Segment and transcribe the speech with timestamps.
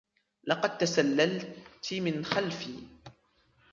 [0.43, 2.79] لقد تسللت من خلفي.